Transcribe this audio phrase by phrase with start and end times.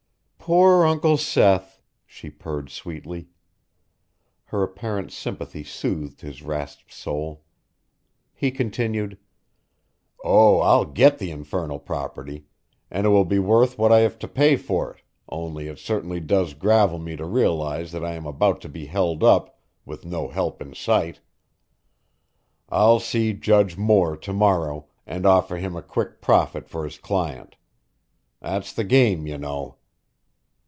[0.43, 3.29] "Poor Uncle Seth!" she purred sweetly.
[4.45, 7.45] Her apparent sympathy soothed his rasped soul.
[8.33, 9.17] He continued:
[10.25, 12.47] "Oh, I'll get the infernal property,
[12.89, 16.19] and it will be worth what I have to pay for it, only it certainly
[16.19, 20.27] does gravel me to realize that I am about to be held up, with no
[20.27, 21.21] help in sight.
[22.67, 27.55] I'll see Judge Moore to morrow and offer him a quick profit for his client.
[28.41, 29.77] That's the game, you know."